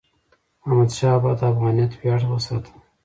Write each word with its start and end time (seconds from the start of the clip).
احمدشاه 0.65 1.15
بابا 1.23 1.31
د 1.39 1.41
افغانیت 1.53 1.91
ویاړ 1.95 2.21
وساته. 2.27 2.71